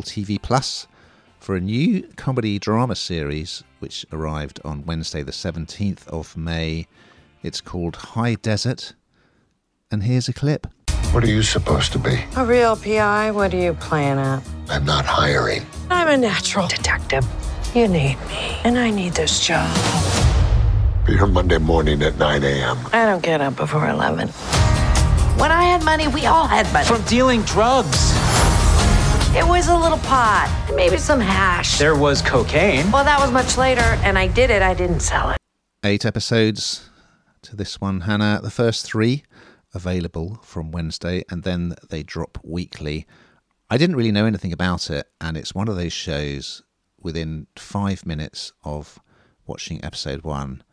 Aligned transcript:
Apple 0.00 0.24
TV 0.24 0.40
Plus 0.40 0.86
for 1.40 1.56
a 1.56 1.60
new 1.60 2.02
comedy 2.16 2.58
drama 2.58 2.96
series 2.96 3.62
which 3.80 4.06
arrived 4.10 4.58
on 4.64 4.86
Wednesday, 4.86 5.22
the 5.22 5.32
17th 5.32 6.08
of 6.08 6.38
May. 6.38 6.86
It's 7.42 7.60
called 7.60 7.96
High 7.96 8.36
Desert. 8.36 8.94
And 9.90 10.02
here's 10.02 10.26
a 10.26 10.32
clip. 10.32 10.66
What 11.12 11.22
are 11.24 11.26
you 11.26 11.42
supposed 11.42 11.92
to 11.92 11.98
be? 11.98 12.18
A 12.36 12.46
real 12.46 12.76
PI? 12.76 13.32
What 13.32 13.52
are 13.52 13.58
you 13.58 13.74
playing 13.74 14.18
at? 14.18 14.42
I'm 14.70 14.86
not 14.86 15.04
hiring. 15.04 15.66
I'm 15.90 16.08
a 16.08 16.16
natural 16.16 16.66
detective. 16.66 17.26
You 17.74 17.86
need 17.86 18.16
me, 18.28 18.56
and 18.64 18.78
I 18.78 18.90
need 18.90 19.12
this 19.12 19.38
job. 19.46 19.68
Be 21.04 21.12
here 21.12 21.26
Monday 21.26 21.58
morning 21.58 22.00
at 22.02 22.16
9 22.16 22.42
a.m. 22.42 22.78
I 22.94 23.04
don't 23.04 23.22
get 23.22 23.42
up 23.42 23.56
before 23.56 23.86
11. 23.86 24.28
When 24.28 25.52
I 25.52 25.64
had 25.64 25.84
money, 25.84 26.08
we 26.08 26.24
all 26.24 26.46
had 26.46 26.72
money. 26.72 26.86
From 26.86 27.02
dealing 27.02 27.42
drugs. 27.42 28.19
It 29.32 29.46
was 29.46 29.68
a 29.68 29.76
little 29.76 29.98
pot, 29.98 30.72
maybe 30.74 30.96
some 30.96 31.20
hash. 31.20 31.78
There 31.78 31.94
was 31.94 32.20
cocaine. 32.20 32.90
Well, 32.90 33.04
that 33.04 33.20
was 33.20 33.30
much 33.30 33.56
later, 33.56 33.80
and 34.02 34.18
I 34.18 34.26
did 34.26 34.50
it. 34.50 34.60
I 34.60 34.74
didn't 34.74 35.00
sell 35.00 35.30
it. 35.30 35.36
Eight 35.84 36.04
episodes 36.04 36.90
to 37.42 37.54
this 37.54 37.80
one, 37.80 38.00
Hannah. 38.00 38.40
The 38.42 38.50
first 38.50 38.84
three 38.84 39.22
available 39.72 40.40
from 40.42 40.72
Wednesday, 40.72 41.22
and 41.30 41.44
then 41.44 41.76
they 41.90 42.02
drop 42.02 42.38
weekly. 42.42 43.06
I 43.70 43.78
didn't 43.78 43.94
really 43.94 44.10
know 44.10 44.26
anything 44.26 44.52
about 44.52 44.90
it, 44.90 45.06
and 45.20 45.36
it's 45.36 45.54
one 45.54 45.68
of 45.68 45.76
those 45.76 45.92
shows 45.92 46.62
within 47.00 47.46
five 47.54 48.04
minutes 48.04 48.52
of 48.64 48.98
watching 49.46 49.82
episode 49.84 50.22
one, 50.22 50.64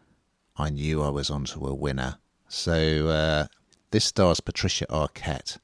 I 0.58 0.72
knew 0.72 1.04
I 1.04 1.10
was 1.10 1.30
onto 1.30 1.64
a 1.68 1.76
winner. 1.76 2.18
So 2.48 3.08
uh, 3.08 3.48
this 3.92 4.06
stars 4.06 4.40
Patricia 4.40 4.88
Arquette, 4.90 5.60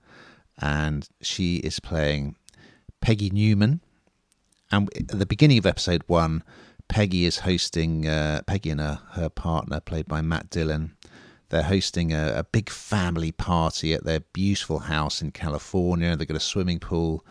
and 0.59 1.09
she 1.21 1.55
is 1.57 1.79
playing 1.79 2.35
Peggy 3.03 3.29
Newman. 3.29 3.81
And 4.71 4.89
at 4.97 5.19
the 5.19 5.25
beginning 5.25 5.57
of 5.57 5.65
episode 5.65 6.03
one, 6.07 6.41
Peggy 6.87 7.25
is 7.25 7.39
hosting, 7.39 8.07
uh, 8.07 8.41
Peggy 8.47 8.69
and 8.69 8.79
her, 8.79 9.01
her 9.11 9.29
partner, 9.29 9.81
played 9.81 10.07
by 10.07 10.21
Matt 10.21 10.49
Dillon, 10.49 10.95
they're 11.49 11.63
hosting 11.63 12.13
a, 12.13 12.33
a, 12.37 12.43
big 12.45 12.69
family 12.69 13.31
party 13.31 13.93
at 13.93 14.05
their 14.05 14.21
beautiful 14.21 14.79
house 14.79 15.21
in 15.21 15.31
California. 15.31 16.15
They've 16.15 16.27
got 16.27 16.37
a 16.37 16.39
swimming 16.39 16.79
pool. 16.79 17.23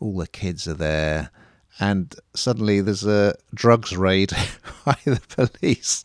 All 0.00 0.18
the 0.18 0.26
kids 0.26 0.68
are 0.68 0.74
there. 0.74 1.30
And 1.78 2.14
suddenly 2.34 2.80
there's 2.80 3.06
a 3.06 3.36
drugs 3.54 3.96
raid 3.96 4.32
by 4.84 4.98
the 5.06 5.20
police, 5.28 6.04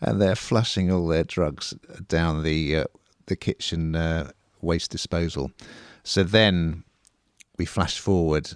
and 0.00 0.20
they're 0.22 0.36
flushing 0.36 0.92
all 0.92 1.08
their 1.08 1.24
drugs 1.24 1.74
down 2.06 2.44
the 2.44 2.76
uh, 2.76 2.84
the 3.24 3.34
kitchen 3.34 3.96
uh, 3.96 4.30
waste 4.60 4.92
disposal. 4.92 5.50
So 6.04 6.22
then 6.22 6.84
we 7.58 7.64
flash 7.64 7.98
forward 7.98 8.52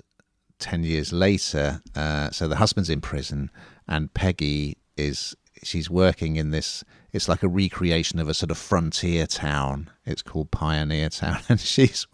ten 0.60 0.84
years 0.84 1.12
later. 1.12 1.82
Uh, 1.94 2.30
so 2.30 2.46
the 2.46 2.56
husband's 2.56 2.90
in 2.90 3.00
prison, 3.00 3.50
and 3.88 4.12
Peggy 4.14 4.76
is 4.96 5.34
she's 5.62 5.90
working 5.90 6.36
in 6.36 6.50
this 6.50 6.84
it's 7.12 7.28
like 7.28 7.42
a 7.42 7.48
recreation 7.48 8.18
of 8.18 8.28
a 8.28 8.34
sort 8.34 8.50
of 8.50 8.58
frontier 8.58 9.26
town. 9.26 9.90
It's 10.06 10.22
called 10.22 10.50
Pioneer 10.50 11.08
Town, 11.08 11.40
and 11.48 11.60
she's 11.60 12.06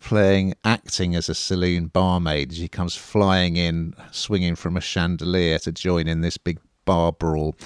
playing 0.00 0.54
acting 0.64 1.16
as 1.16 1.28
a 1.28 1.34
saloon 1.34 1.86
barmaid. 1.86 2.54
She 2.54 2.68
comes 2.68 2.94
flying 2.94 3.56
in, 3.56 3.94
swinging 4.10 4.54
from 4.54 4.76
a 4.76 4.80
chandelier 4.80 5.58
to 5.60 5.72
join 5.72 6.06
in 6.06 6.20
this 6.20 6.38
big 6.38 6.60
bar 6.84 7.12
brawl. 7.12 7.56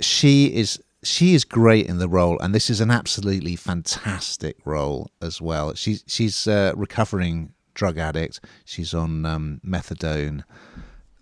She 0.00 0.54
is 0.54 0.82
she 1.02 1.34
is 1.34 1.44
great 1.44 1.86
in 1.86 1.98
the 1.98 2.08
role, 2.08 2.38
and 2.40 2.54
this 2.54 2.70
is 2.70 2.80
an 2.80 2.90
absolutely 2.90 3.56
fantastic 3.56 4.56
role 4.64 5.10
as 5.20 5.40
well. 5.40 5.74
She's 5.74 6.04
she's 6.06 6.46
a 6.46 6.72
recovering 6.76 7.52
drug 7.78 7.96
addict. 7.96 8.40
She's 8.64 8.92
on 8.92 9.24
um, 9.24 9.60
methadone 9.64 10.42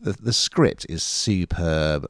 the, 0.00 0.12
the 0.12 0.32
script 0.32 0.86
is 0.88 1.02
superb, 1.02 2.06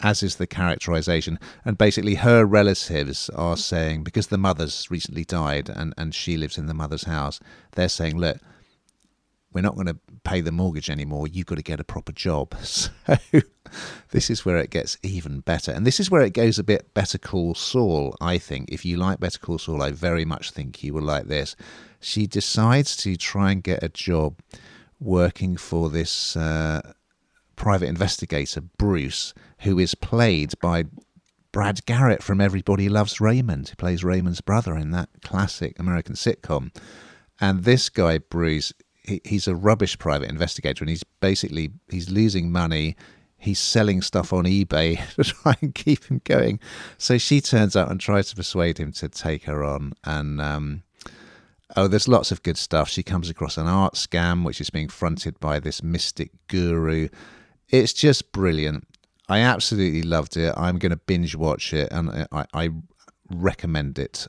as 0.00 0.22
is 0.22 0.36
the 0.36 0.46
characterization. 0.46 1.38
And 1.64 1.78
basically, 1.78 2.16
her 2.16 2.44
relatives 2.44 3.30
are 3.30 3.56
saying, 3.56 4.02
because 4.02 4.28
the 4.28 4.38
mother's 4.38 4.90
recently 4.90 5.24
died 5.24 5.68
and, 5.68 5.94
and 5.96 6.14
she 6.14 6.36
lives 6.36 6.58
in 6.58 6.66
the 6.66 6.74
mother's 6.74 7.04
house, 7.04 7.38
they're 7.72 7.88
saying, 7.88 8.18
look, 8.18 8.38
we're 9.52 9.62
not 9.62 9.74
going 9.74 9.86
to 9.86 9.96
pay 10.24 10.40
the 10.40 10.52
mortgage 10.52 10.90
anymore. 10.90 11.28
You've 11.28 11.46
got 11.46 11.56
to 11.56 11.62
get 11.62 11.80
a 11.80 11.84
proper 11.84 12.12
job. 12.12 12.54
So 12.64 13.16
this 14.10 14.28
is 14.28 14.44
where 14.44 14.58
it 14.58 14.68
gets 14.68 14.98
even 15.02 15.40
better. 15.40 15.72
And 15.72 15.86
this 15.86 15.98
is 15.98 16.10
where 16.10 16.20
it 16.20 16.34
goes 16.34 16.58
a 16.58 16.64
bit 16.64 16.92
Better 16.92 17.16
Call 17.16 17.54
Saul, 17.54 18.14
I 18.20 18.36
think. 18.36 18.68
If 18.70 18.84
you 18.84 18.98
like 18.98 19.18
Better 19.18 19.38
Call 19.38 19.58
Saul, 19.58 19.82
I 19.82 19.92
very 19.92 20.26
much 20.26 20.50
think 20.50 20.82
you 20.82 20.92
will 20.92 21.02
like 21.02 21.24
this. 21.24 21.56
She 21.98 22.26
decides 22.26 22.94
to 22.98 23.16
try 23.16 23.50
and 23.52 23.62
get 23.62 23.82
a 23.82 23.88
job 23.88 24.40
working 25.00 25.56
for 25.56 25.88
this. 25.88 26.36
Uh, 26.36 26.82
private 27.62 27.88
investigator, 27.88 28.60
Bruce, 28.60 29.34
who 29.60 29.78
is 29.78 29.94
played 29.94 30.52
by 30.60 30.84
Brad 31.52 31.86
Garrett 31.86 32.20
from 32.20 32.40
Everybody 32.40 32.88
Loves 32.88 33.20
Raymond, 33.20 33.68
who 33.68 33.76
plays 33.76 34.02
Raymond's 34.02 34.40
brother 34.40 34.76
in 34.76 34.90
that 34.90 35.10
classic 35.22 35.78
American 35.78 36.16
sitcom. 36.16 36.74
And 37.40 37.62
this 37.62 37.88
guy, 37.88 38.18
Bruce, 38.18 38.72
he, 39.04 39.20
he's 39.24 39.48
a 39.48 39.54
rubbish 39.54 39.98
private 39.98 40.30
investigator, 40.30 40.82
and 40.82 40.90
he's 40.90 41.04
basically 41.20 41.70
he's 41.88 42.10
losing 42.10 42.50
money. 42.50 42.96
He's 43.36 43.58
selling 43.58 44.02
stuff 44.02 44.32
on 44.32 44.44
eBay 44.44 45.00
to 45.16 45.24
try 45.24 45.56
and 45.60 45.74
keep 45.74 46.04
him 46.04 46.20
going. 46.24 46.60
So 46.96 47.18
she 47.18 47.40
turns 47.40 47.74
out 47.74 47.90
and 47.90 48.00
tries 48.00 48.30
to 48.30 48.36
persuade 48.36 48.78
him 48.78 48.92
to 48.92 49.08
take 49.08 49.44
her 49.44 49.64
on. 49.64 49.94
And 50.04 50.40
um, 50.40 50.82
oh, 51.74 51.88
there's 51.88 52.06
lots 52.06 52.30
of 52.30 52.44
good 52.44 52.56
stuff. 52.56 52.88
She 52.88 53.02
comes 53.02 53.28
across 53.28 53.56
an 53.56 53.66
art 53.66 53.94
scam, 53.94 54.44
which 54.44 54.60
is 54.60 54.70
being 54.70 54.88
fronted 54.88 55.40
by 55.40 55.58
this 55.58 55.82
mystic 55.82 56.30
guru 56.46 57.08
it's 57.72 57.92
just 57.92 58.30
brilliant. 58.32 58.86
I 59.28 59.40
absolutely 59.40 60.02
loved 60.02 60.36
it. 60.36 60.54
I'm 60.56 60.78
going 60.78 60.90
to 60.90 60.96
binge 60.96 61.34
watch 61.34 61.72
it, 61.72 61.90
and 61.90 62.28
I, 62.30 62.44
I 62.52 62.68
recommend 63.30 63.98
it 63.98 64.26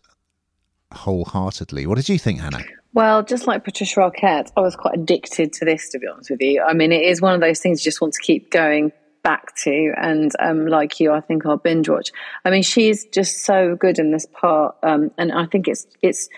wholeheartedly. 0.93 1.85
What 1.85 1.95
did 1.95 2.09
you 2.09 2.17
think, 2.17 2.39
Hannah? 2.39 2.63
Well, 2.93 3.23
just 3.23 3.47
like 3.47 3.63
Patricia 3.63 4.01
Arquette, 4.01 4.51
I 4.55 4.61
was 4.61 4.75
quite 4.75 4.95
addicted 4.95 5.53
to 5.53 5.65
this, 5.65 5.89
to 5.89 5.99
be 5.99 6.07
honest 6.07 6.29
with 6.29 6.41
you. 6.41 6.61
I 6.61 6.73
mean, 6.73 6.91
it 6.91 7.03
is 7.03 7.21
one 7.21 7.33
of 7.33 7.41
those 7.41 7.59
things 7.59 7.81
you 7.81 7.89
just 7.89 8.01
want 8.01 8.13
to 8.13 8.21
keep 8.21 8.51
going 8.51 8.91
back 9.23 9.55
to. 9.63 9.93
And 9.97 10.31
um, 10.39 10.67
like 10.67 10.99
you, 10.99 11.11
I 11.11 11.21
think 11.21 11.45
I'll 11.45 11.57
binge 11.57 11.89
watch. 11.89 12.11
I 12.45 12.51
mean, 12.51 12.61
she's 12.61 13.05
just 13.05 13.45
so 13.45 13.75
good 13.75 13.97
in 13.97 14.11
this 14.11 14.27
part, 14.27 14.75
um, 14.83 15.11
and 15.17 15.31
I 15.31 15.47
think 15.47 15.67
it's 15.67 15.87
it's 16.01 16.29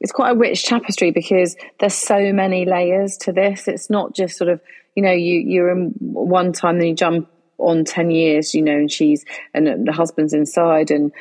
it's 0.00 0.12
quite 0.12 0.32
a 0.32 0.38
rich 0.38 0.64
tapestry 0.64 1.10
because 1.10 1.56
there's 1.80 1.94
so 1.94 2.32
many 2.32 2.64
layers 2.64 3.16
to 3.22 3.32
this. 3.32 3.66
It's 3.66 3.90
not 3.90 4.14
just 4.14 4.36
sort 4.36 4.50
of 4.50 4.60
you 4.94 5.02
know, 5.02 5.12
you 5.12 5.40
you're 5.40 5.70
in 5.70 5.94
one 5.98 6.52
time, 6.52 6.78
then 6.78 6.88
you 6.88 6.94
jump 6.94 7.28
on 7.58 7.84
ten 7.84 8.10
years, 8.10 8.54
you 8.54 8.62
know, 8.62 8.76
and 8.76 8.90
she's 8.90 9.24
and 9.52 9.86
the 9.86 9.92
husband's 9.92 10.34
inside, 10.34 10.90
and 10.90 11.12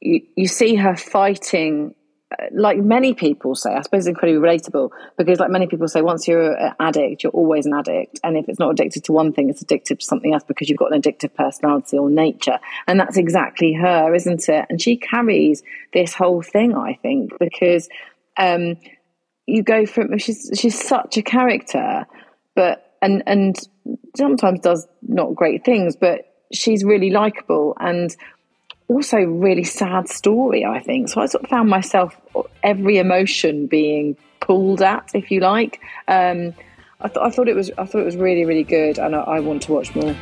you 0.00 0.20
you 0.36 0.46
see 0.46 0.76
her 0.76 0.96
fighting. 0.96 1.94
Like 2.52 2.78
many 2.78 3.14
people 3.14 3.54
say, 3.54 3.72
I 3.72 3.82
suppose 3.82 4.06
it's 4.06 4.08
incredibly 4.08 4.40
relatable 4.40 4.90
because, 5.16 5.40
like 5.40 5.50
many 5.50 5.66
people 5.66 5.88
say, 5.88 6.02
once 6.02 6.26
you're 6.28 6.52
an 6.52 6.74
addict, 6.80 7.22
you're 7.22 7.32
always 7.32 7.66
an 7.66 7.74
addict. 7.74 8.20
And 8.22 8.36
if 8.36 8.48
it's 8.48 8.58
not 8.58 8.70
addicted 8.70 9.04
to 9.04 9.12
one 9.12 9.32
thing, 9.32 9.50
it's 9.50 9.62
addicted 9.62 10.00
to 10.00 10.06
something 10.06 10.32
else 10.32 10.44
because 10.44 10.68
you've 10.68 10.78
got 10.78 10.92
an 10.92 11.00
addictive 11.00 11.34
personality 11.34 11.98
or 11.98 12.10
nature. 12.10 12.58
And 12.86 12.98
that's 12.98 13.16
exactly 13.16 13.72
her, 13.72 14.14
isn't 14.14 14.48
it? 14.48 14.66
And 14.68 14.80
she 14.80 14.96
carries 14.96 15.62
this 15.92 16.14
whole 16.14 16.42
thing, 16.42 16.74
I 16.74 16.98
think, 17.02 17.38
because 17.38 17.88
um, 18.36 18.76
you 19.46 19.62
go 19.62 19.86
from 19.86 20.18
she's 20.18 20.50
she's 20.54 20.80
such 20.80 21.16
a 21.16 21.22
character, 21.22 22.06
but 22.54 22.96
and 23.02 23.22
and 23.26 23.56
sometimes 24.16 24.60
does 24.60 24.86
not 25.02 25.34
great 25.34 25.64
things, 25.64 25.96
but 25.96 26.32
she's 26.52 26.84
really 26.84 27.10
likable 27.10 27.76
and 27.80 28.14
also 28.92 29.18
really 29.18 29.64
sad 29.64 30.08
story. 30.08 30.64
I 30.64 30.80
think 30.80 31.08
so. 31.08 31.20
I 31.20 31.26
sort 31.26 31.44
of 31.44 31.50
found 31.50 31.68
myself 31.68 32.16
every 32.62 32.98
emotion 32.98 33.66
being 33.66 34.16
pulled 34.40 34.82
at, 34.82 35.10
if 35.14 35.30
you 35.30 35.40
like. 35.40 35.80
Um, 36.08 36.54
I, 37.00 37.08
th- 37.08 37.18
I 37.20 37.30
thought 37.30 37.48
it 37.48 37.56
was 37.56 37.70
I 37.78 37.84
thought 37.84 38.02
it 38.02 38.04
was 38.04 38.16
really 38.16 38.44
really 38.44 38.64
good, 38.64 38.98
and 38.98 39.16
I, 39.16 39.20
I 39.20 39.40
want 39.40 39.62
to 39.64 39.72
watch 39.72 39.94
more. 39.94 40.14